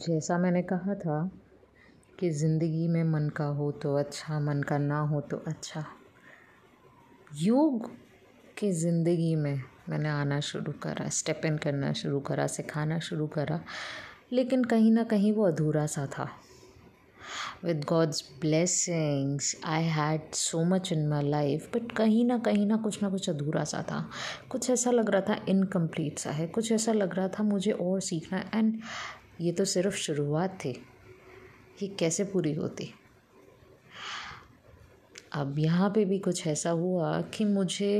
जैसा 0.00 0.36
मैंने 0.38 0.62
कहा 0.62 0.94
था 0.94 1.18
कि 2.18 2.30
ज़िंदगी 2.30 2.86
में 2.88 3.02
मन 3.04 3.28
का 3.28 3.44
हो 3.54 3.70
तो 3.72 3.94
अच्छा 3.96 4.38
मन 4.40 4.62
का 4.62 4.78
ना 4.78 4.98
हो 5.00 5.20
तो 5.20 5.36
अच्छा। 5.46 5.84
योग 7.34 7.90
की 8.58 8.70
ज़िंदगी 8.72 9.34
में 9.36 9.62
मैंने 9.88 10.08
आना 10.08 10.38
शुरू 10.40 10.72
करा 10.82 11.08
स्टेप 11.08 11.40
इन 11.46 11.56
करना 11.58 11.92
शुरू 11.92 12.20
करा, 12.20 12.46
सिखाना 12.46 12.98
शुरू 12.98 13.26
करा, 13.26 13.60
लेकिन 14.32 14.64
कहीं 14.64 14.92
ना 14.92 15.04
कहीं 15.04 15.32
वो 15.32 15.46
अधूरा 15.46 15.86
सा 15.86 16.06
था। 16.06 16.28
With 17.64 17.84
God's 17.88 18.22
blessings 18.40 19.54
I 19.66 19.84
had 19.84 20.32
so 20.34 20.64
much 20.64 20.92
in 20.92 21.06
my 21.08 21.28
life 21.30 21.70
but 21.74 21.92
कहीं 21.92 22.24
ना 22.24 22.38
कहीं 22.38 22.66
ना 22.66 22.76
कुछ 22.76 23.02
ना 23.02 23.10
कुछ 23.10 23.28
अधूरा 23.30 23.64
सा 23.64 23.82
था। 23.82 24.08
कुछ 24.50 24.70
ऐसा 24.70 24.90
लग 24.90 25.10
रहा 25.10 25.20
था 25.20 25.44
इनकम्प्लीट 25.48 26.18
सा 26.18 26.30
है, 26.30 26.46
कुछ 26.46 26.72
ऐसा 26.72 26.92
लग 26.92 27.14
रहा 27.14 27.28
था 27.28 27.42
मुझे 27.42 27.72
और 27.72 28.00
सीखना 28.00 28.44
एंड 28.54 28.80
ये 29.40 29.52
तो 29.52 29.64
सिर्फ़ 29.64 29.96
शुरुआत 29.96 30.58
थी 30.64 30.70
ये 31.82 31.88
कैसे 31.88 32.24
पूरी 32.24 32.52
होती। 32.54 32.92
अब 35.32 35.58
यहाँ 35.58 35.90
पे 35.90 36.04
भी 36.04 36.18
कुछ 36.18 36.46
ऐसा 36.46 36.70
हुआ 36.70 37.20
कि 37.34 37.44
मुझे 37.44 37.90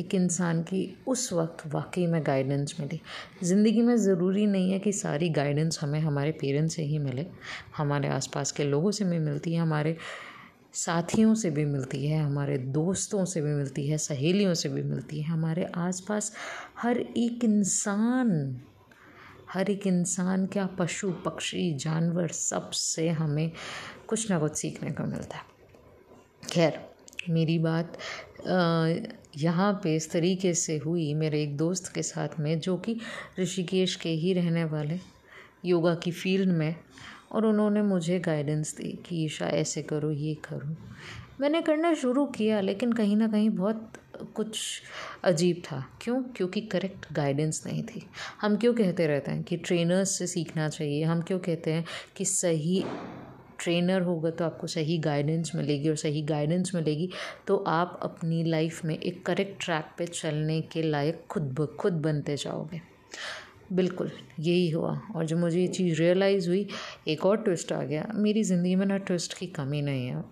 एक 0.00 0.14
इंसान 0.14 0.62
की 0.62 0.96
उस 1.08 1.32
वक्त 1.32 1.66
वाकई 1.66 2.06
में 2.06 2.20
गाइडेंस 2.26 2.76
मिली। 2.80 3.00
ज़िंदगी 3.42 3.82
में 3.82 3.96
ज़रूरी 3.96 4.46
नहीं 4.46 4.72
है 4.72 4.78
कि 4.78 4.92
सारी 4.92 5.28
गाइडेंस 5.28 5.78
हमें 5.82 6.00
हमारे 6.00 6.32
पेरेंट्स 6.32 6.74
से 6.74 6.82
ही 6.82 6.98
मिले। 6.98 7.26
हमारे 7.76 8.08
आसपास 8.08 8.52
के 8.52 8.64
लोगों 8.64 8.90
से 8.90 9.04
भी 9.04 9.18
मिलती 9.18 9.52
है, 9.52 9.60
हमारे 9.60 9.96
साथियों 10.74 11.34
से 11.34 11.50
भी 11.50 11.64
मिलती 11.64 12.06
है, 12.06 12.18
हमारे 12.18 12.58
दोस्तों 12.58 13.24
से 13.24 13.40
भी 13.40 13.50
मिलती 13.50 13.86
है, 13.86 13.98
सहेलियों 13.98 14.54
से 14.54 14.68
भी 14.68 14.82
मिलती 14.82 15.20
है। 15.20 15.28
हमारे 15.28 15.64
आसपास 15.76 16.32
हर 16.78 16.98
एक 16.98 17.44
इंसान 17.44 18.60
हर 19.52 19.70
एक 19.70 19.86
इंसान 19.86 20.46
क्या 20.46 20.66
पशु, 20.78 21.10
पक्षी, 21.24 21.72
जानवर 21.74 22.28
सबसे 22.28 23.08
हमें 23.10 23.50
कुछ 24.08 24.30
ना 24.30 24.38
कुछ 24.38 24.56
सीखने 24.56 24.90
को 24.90 25.04
मिलता 25.04 25.36
है। 25.36 25.44
खैर, 26.50 26.80
मेरी 27.30 27.58
बात 27.58 27.98
यहाँ 29.38 29.72
पे 29.82 29.94
इस 29.96 30.10
तरीके 30.10 30.52
से 30.54 30.76
हुई 30.78 31.12
मेरे 31.14 31.42
एक 31.42 31.56
दोस्त 31.56 31.92
के 31.94 32.02
साथ 32.02 32.38
में, 32.40 32.58
जो 32.60 32.76
कि 32.76 32.98
ऋषिकेश 33.40 33.94
के 33.96 34.08
ही 34.10 34.32
रहने 34.32 34.64
वाले, 34.64 34.98
योगा 35.64 35.94
की 35.94 36.10
फ़ील्ड 36.12 36.48
में 36.48 36.74
और 37.32 37.46
उन्होंने 37.46 37.82
मुझे 37.82 38.18
गाइडेंस 38.18 38.76
दी 38.76 38.92
कि 39.06 39.24
ईशा, 39.24 39.46
ऐसे 39.46 39.82
करो, 39.82 40.10
ये 40.10 40.34
करो। 40.44 40.76
मैंने 41.40 41.60
करना 41.62 41.92
शुरू 41.94 42.24
किया, 42.26 42.60
लेकिन 42.60 42.92
कहीं 42.92 43.16
ना 43.16 43.28
कहीं 43.28 43.50
बहुत 43.50 43.92
कुछ 44.34 44.82
अजीब 45.24 45.62
था। 45.64 45.84
क्यों? 46.02 46.22
क्योंकि 46.36 46.60
करेक्ट 46.60 47.12
गाइडेंस 47.12 47.62
नहीं 47.66 47.82
थी। 47.82 48.02
हम 48.40 48.56
क्यों 48.56 48.74
कहते 48.74 49.06
रहते 49.06 49.30
हैं 49.30 49.42
कि 49.42 49.56
ट्रेनर्स 49.56 50.18
से 50.18 50.26
सीखना 50.26 50.68
चाहिए? 50.68 51.04
हम 51.04 51.22
क्यों 51.22 51.38
कहते 51.38 51.72
हैं 51.72 51.84
कि 52.16 52.24
सही 52.24 52.84
ट्रेनर 53.58 54.02
होगा 54.02 54.30
तो 54.30 54.44
आपको 54.44 54.66
सही 54.66 54.98
गाइडेंस 54.98 55.52
मिलेगी, 55.54 55.88
और 55.88 55.96
सही 55.96 56.22
गाइडेंस 56.22 56.70
मिलेगी 56.74 57.10
तो 57.46 57.56
आप 57.68 57.98
अपनी 58.02 58.42
लाइफ 58.44 58.84
में 58.84 58.98
एक 58.98 59.24
करेक्ट 59.26 59.64
ट्रैक 59.64 59.94
पे 59.98 60.06
चलने 60.06 60.60
के 60.62 60.82
लायक 60.82 61.24
खुद 61.30 61.42
ब, 61.52 61.66
खुद 61.80 61.92
बनते 61.92 62.36
जाओगे। 62.36 62.80
बिल्कुल, 63.70 64.10
यही 64.40 64.68
हुआ। 64.70 65.00
और 65.14 65.24
जब 65.26 65.38
मुझे 65.38 65.60
ये 65.60 65.66
चीज़ 65.68 65.98
रियलाइज़ 65.98 66.48
हुई, 66.48 66.66
एक 67.08 67.24
और 67.26 67.36
ट्विस्ट 67.36 67.72
आ 67.72 67.82
गया। 67.82 68.06
मेरी 68.14 68.42
ज़िंदगी 68.42 68.74
में 68.74 68.86
ना 68.86 68.96
ट्विस्ट 68.98 69.38
की 69.38 69.46
कमी 69.46 69.82
नहीं 69.82 70.06
है। 70.06 70.24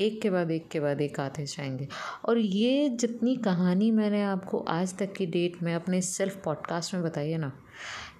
एक 0.00 0.20
के 0.22 0.30
बाद 0.30 0.50
एक 0.50 0.68
के 0.68 0.80
बाद 0.80 1.00
एक 1.00 1.20
आते 1.20 1.44
जाएँगे। 1.46 1.88
और 2.24 2.38
ये 2.38 2.88
जितनी 2.90 3.36
कहानी 3.36 3.90
मैंने 3.90 4.22
आपको 4.22 4.58
आज 4.58 4.96
तक 4.98 5.12
की 5.12 5.26
डेट 5.26 5.62
में 5.62 5.74
अपने 5.74 6.00
सेल्फ 6.00 6.42
पॉडकास्ट 6.44 6.94
में 6.94 7.02
बताई 7.02 7.30
है 7.30 7.38
ना, 7.38 7.52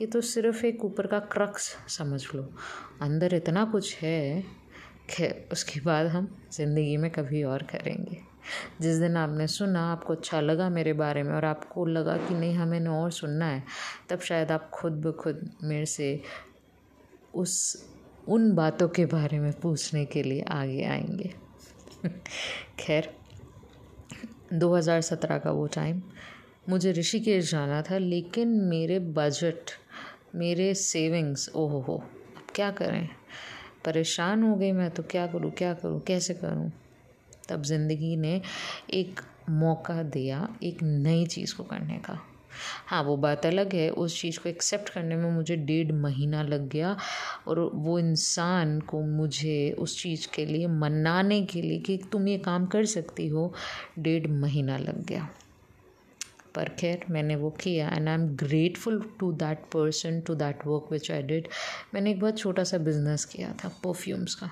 ये 0.00 0.06
तो 0.06 0.20
सिर्फ़ 0.20 0.64
एक 0.66 0.84
ऊपर 0.84 1.06
का 1.06 1.18
क्रक्स 1.18 1.76
समझ 1.88 2.22
लो। 2.34 2.42
अंदर 3.02 3.34
इतना 3.34 3.64
कुछ 3.64 3.96
है, 3.96 4.42
खैर, 5.10 5.48
उसके 5.52 5.80
बाद 5.80 6.06
हम 6.06 6.36
ज़िंदगी 6.52 6.96
में 6.96 7.10
कभी 7.10 7.42
और 7.42 7.62
करेंगे। 7.62 8.18
जिस 8.80 8.96
दिन 8.96 9.16
आपने 9.16 9.46
सुना, 9.46 9.92
आपको 9.92 10.12
अच्छा 10.12 10.40
लगा 10.40 10.68
मेरे 10.68 10.92
बारे 10.92 11.22
में 11.22 11.32
और 11.32 11.44
आपको 11.44 11.86
लगा 11.86 12.16
कि 12.16 12.34
नहीं, 12.34 12.54
हमें 12.54 12.86
और 12.86 13.10
सुनना 13.10 13.46
है, 13.46 13.62
तब 14.08 14.20
शायद 14.20 14.52
आप 14.52 14.70
खुद 14.70 14.92
ब 14.92 15.12
खुद 15.12 15.50
मेरे 15.62 15.86
से 15.86 16.22
उस, 17.34 17.84
उन 18.28 18.52
बातों 18.52 18.88
के 18.88 19.06
बारे 19.06 19.38
में 19.38 19.52
पूछने 19.52 20.04
के 20.04 20.22
लिए 20.22 20.42
आगे 20.42 20.84
आएँगे। 20.84 21.34
खैर 22.78 23.14
2017 24.52 25.38
का 25.38 25.50
वो 25.50 25.66
टाइम 25.66 26.02
मुझे 26.68 26.92
ऋषिकेश 26.92 27.50
जाना 27.50 27.82
था, 27.82 27.98
लेकिन 27.98 28.48
मेरे 28.48 28.98
बजट 28.98 29.70
मेरे 30.34 30.74
सेविंग्स 30.74 31.50
ओहो 31.54 31.80
हो 31.80 31.96
अब 31.96 32.46
क्या 32.54 32.70
करें? 32.70 33.08
परेशान 33.84 34.42
हो 34.42 34.56
गई 34.56 34.72
मैं 34.72 34.90
तो 34.90 35.02
क्या 35.02 35.26
करूँ 35.26 35.50
क्या 35.50 35.74
करूँ, 35.74 36.00
कैसे 36.00 36.34
करूँ? 36.34 36.70
तब 37.50 37.62
ज़िंदगी 37.64 38.16
ने 38.16 38.40
एक 38.94 39.20
मौका 39.50 40.02
दिया 40.02 40.48
एक 40.62 40.82
नई 40.82 41.26
चीज़ 41.26 41.54
को 41.56 41.64
करने 41.64 41.98
का। 41.98 42.18
हाँ 42.86 43.02
वो 43.02 43.16
बात 43.16 43.46
अलग 43.46 43.74
है। 43.74 43.88
उस 43.90 44.20
चीज़ 44.20 44.38
को 44.40 44.48
एक्सेप्ट 44.48 44.88
करने 44.88 45.16
में 45.16 45.30
मुझे 45.32 45.56
डेढ़ 45.56 45.92
महीना 45.92 46.42
लग 46.42 46.68
गया 46.68 46.96
और 47.48 47.58
वो 47.74 47.98
इंसान 47.98 48.78
को 48.80 49.00
मुझे 49.02 49.70
उस 49.78 50.02
चीज़ 50.02 50.26
के 50.34 50.46
लिए 50.46 50.66
मनाने 50.66 51.40
के 51.42 51.62
लिए 51.62 51.78
कि 51.78 51.96
तुम 52.12 52.28
ये 52.28 52.38
काम 52.38 52.66
कर 52.66 52.84
सकती 52.86 53.28
हो, 53.28 53.52
डेढ़ 53.98 54.26
महीना 54.30 54.78
लग 54.78 55.04
गया। 55.06 55.28
पर 56.54 56.68
खैर, 56.78 57.04
मैंने 57.10 57.36
वो 57.36 57.50
किया 57.60 57.88
and 57.88 58.08
I 58.08 58.14
am 58.14 58.26
grateful 58.36 59.00
to 59.20 59.32
that 59.34 59.58
person 59.72 60.20
to 60.20 60.34
that 60.34 60.66
work 60.66 60.88
which 60.92 61.10
I 61.10 61.22
did 61.22 61.48
मैंने 61.94 62.10
एक 62.10 62.20
बहुत 62.20 62.38
छोटा 62.38 62.64
सा 62.64 62.78
बिज़नेस 62.80 63.24
किया 63.24 63.54
था 63.64 63.68
परफ्यूम्स 63.84 64.34
का। 64.34 64.50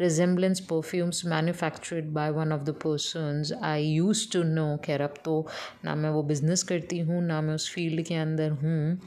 Resemblance 0.00 0.60
perfumes 0.70 1.24
manufactured 1.26 2.12
by 2.12 2.30
one 2.30 2.52
of 2.52 2.62
the 2.62 2.74
persons 2.84 3.52
I 3.62 3.84
use 3.84 4.26
to 4.32 4.42
know 4.44 4.76
खैर, 4.84 5.02
अब 5.02 5.14
तो 5.24 5.46
ना 5.84 5.94
मैं 5.94 6.10
वो 6.10 6.22
बिज़नेस 6.22 6.62
करती 6.62 6.98
हूँ, 7.00 7.22
ना 7.22 7.40
मैं 7.40 7.54
उस 7.54 7.70
फ़ील्ड 7.74 8.02
के 8.06 8.14
अंदर 8.16 8.50
हूँ। 8.62 8.98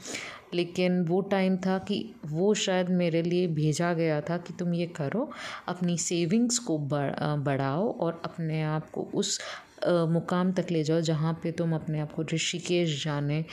लेकिन 0.54 1.00
वो 1.06 1.20
टाइम 1.30 1.56
था 1.66 1.78
कि 1.78 2.04
वो 2.26 2.52
शायद 2.54 2.88
मेरे 2.92 3.22
लिए 3.22 3.46
भेजा 3.50 3.92
गया 3.94 4.20
था 4.20 4.36
कि 4.38 4.52
तुम 4.58 4.74
ये 4.74 4.86
करो, 4.96 5.30
अपनी 5.68 5.96
सेविंग्स 5.98 6.58
को 6.60 6.78
बढ़ाओ 6.78 7.90
और 7.98 8.20
अपने 8.24 8.62
आप 8.62 8.90
को 8.90 9.08
उस 9.14 9.38
मुकाम 9.86 10.52
तक 10.52 10.66
ले 10.70 10.82
जाओ 10.84 11.00
जहाँ 11.02 11.32
पे 11.42 11.52
तुम 11.52 11.74
अपने 11.74 12.00
आप 12.00 12.12
को 12.12 12.22
ऋषिकेश 12.32 13.02
जाने 13.04 13.44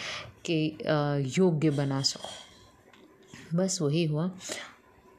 के 0.46 0.59
योग्य 1.38 1.70
बना 1.72 2.02
सको। 2.04 3.58
बस 3.58 3.78
वही 3.82 4.04
हुआ। 4.06 4.30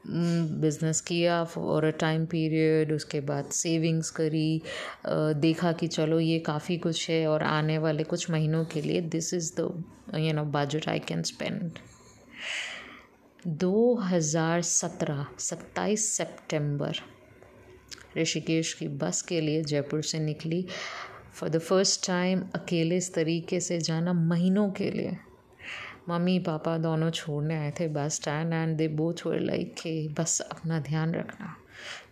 बिज़नेस 0.07 1.01
किया 1.01 1.43
फॉर 1.45 1.85
अ 1.85 1.89
टाइम 1.99 2.25
पीरियड 2.25 2.91
उसके 2.91 3.19
बाद 3.21 3.49
सेविंग्स 3.53 4.09
करी। 4.11 4.61
देखा 5.07 5.71
कि 5.71 5.87
चलो 5.87 6.19
ये 6.19 6.39
काफ़ी 6.39 6.77
कुछ 6.77 7.09
है 7.09 7.25
और 7.27 7.43
आने 7.43 7.77
वाले 7.77 8.03
कुछ 8.03 8.29
महीनों 8.31 8.63
के 8.65 8.81
लिए 8.81 9.01
this 9.01 9.33
is 9.33 9.53
the 9.59 9.83
you 10.17 10.33
know 10.33 10.43
budget 10.51 10.89
I 10.89 10.99
can 10.99 11.23
spend 11.23 11.79
दो 13.47 13.95
हज़ार 13.95 14.61
सत्रह, 14.61 15.25
सत्ताईस 15.39 16.07
सेप्टेम्बर 16.17 16.97
ऋषिकेश 18.17 18.73
की 18.73 18.87
बस 18.87 19.21
के 19.21 19.39
लिए 19.41 19.63
जयपुर 19.63 20.01
से 20.03 20.19
निकली। 20.19 20.65
फॉर 21.33 21.49
द 21.49 21.59
फ़र्स्ट 21.59 22.05
टाइम 22.07 22.41
अकेले 22.55 22.97
इस 22.97 23.13
तरीके 23.13 23.59
से 23.59 23.79
जाना 23.79 24.13
महीनों 24.13 24.69
के 24.71 24.89
लिए। 24.91 25.17
मम्मी 26.09 26.37
पापा 26.39 26.77
दोनों 26.77 27.09
छोड़ने 27.11 27.55
आए 27.55 27.71
थे 27.79 27.87
bus 27.87 28.15
stand 28.15 28.53
and 28.53 28.77
they 28.77 28.87
both 28.87 29.25
were 29.25 29.39
like 29.39 29.73
के 29.73 30.07
बस 30.13 30.39
अपना 30.41 30.79
ध्यान 30.79 31.13
रखना। 31.13 31.55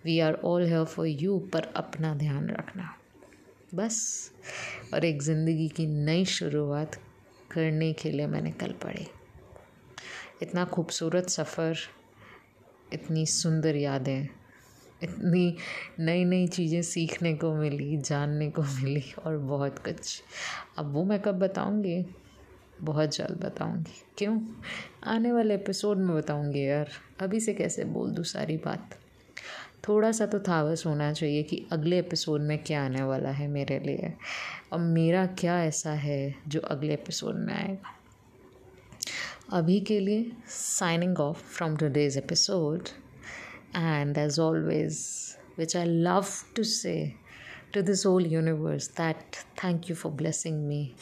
We 0.05 0.19
are 0.19 0.33
all 0.33 0.65
here 0.65 0.83
for 0.85 1.07
you 1.07 1.37
पर 1.53 1.71
अपना 1.75 2.13
ध्यान 2.15 2.49
रखना। 2.49 2.89
बस। 3.75 4.31
और 4.93 5.05
एक 5.05 5.21
ज़िंदगी 5.21 5.67
की 5.67 5.85
नई 5.87 6.25
शुरुआत 6.25 6.95
करने 7.51 7.91
के 7.93 8.11
लिए 8.11 8.27
मैं 8.27 8.41
निकल 8.41 8.71
पड़ी 8.83 9.07
इतना 10.41 10.65
खूबसूरत 10.65 11.29
सफ़र, 11.29 11.77
इतनी 12.93 13.25
सुंदर 13.25 13.75
यादें, 13.75 14.27
इतनी 15.03 15.55
नई 15.99 16.23
नई 16.25 16.47
चीज़ें 16.47 16.81
सीखने 16.81 17.33
को 17.33 17.53
मिली, 17.55 17.97
जानने 17.97 18.49
को 18.49 18.61
मिली 18.61 19.03
और 19.25 19.37
बहुत 19.37 19.79
कुछ। 19.79 20.21
अब 20.77 20.93
वो 20.93 21.03
मैं 21.03 21.19
कब 21.21 21.39
बताऊँगी? 21.39 22.01
बहुत 22.81 23.15
जल्द 23.15 23.45
बताऊँगी। 23.45 24.01
क्यों? 24.17 24.39
आने 25.03 25.31
वाले 25.31 25.55
एपिसोड 25.55 25.97
में 25.97 26.15
बताऊँगी 26.15 26.67
यार। 26.67 26.89
अभी 27.19 27.39
से 27.39 27.53
कैसे 27.53 27.83
बोल 27.83 28.11
दूँ 28.11 28.23
सारी 28.23 28.57
बात? 28.57 28.89
थोड़ा 29.87 30.11
सा 30.11 30.25
तो 30.25 30.39
थावस 30.39 30.83
होना 30.85 31.13
चाहिए 31.13 31.43
कि 31.43 31.67
अगले 31.71 31.99
एपिसोड 31.99 32.41
में 32.41 32.63
क्या 32.63 32.85
आने 32.85 33.03
वाला 33.03 33.29
है 33.29 33.47
मेरे 33.47 33.79
लिए। 33.79 34.13
और 34.73 34.79
मेरा 34.79 35.25
क्या 35.25 35.63
ऐसा 35.63 35.91
है 35.91 36.35
जो 36.47 36.59
अगले 36.59 36.93
एपिसोड 36.93 37.35
में 37.35 37.53
आएगा? 37.53 37.95
अभी 39.51 39.79
के 39.79 39.99
लिए 39.99 40.31
signing 40.47 41.19
off 41.19 41.37
from 41.37 41.77
today's 41.77 42.17
episode 42.17 42.87
and 43.75 44.17
as 44.17 44.39
always 44.39 45.19
which 45.59 45.75
I 45.75 45.85
love 45.85 46.29
to 46.55 46.63
say 46.63 47.15
to 47.73 47.83
this 47.83 48.03
whole 48.03 48.25
universe, 48.25 48.87
that 48.87 49.43
thank 49.57 49.89
you 49.89 49.95
for 49.95 50.09
blessing 50.09 50.67
me. 50.69 50.95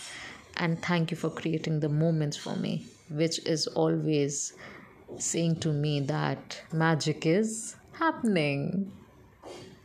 And 0.57 0.81
thank 0.81 1.12
you 1.12 1.18
for 1.18 1.30
creating 1.30 1.80
the 1.80 1.89
moments 1.89 2.38
for 2.38 2.56
me, 2.56 2.86
which 3.09 3.39
is 3.45 3.68
always 3.68 4.54
saying 5.18 5.56
to 5.62 5.71
me 5.71 6.00
that 6.01 6.62
magic 6.74 7.25
is 7.25 7.75
happening. 7.94 8.92